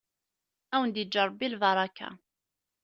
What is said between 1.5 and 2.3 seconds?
lbaṛaka.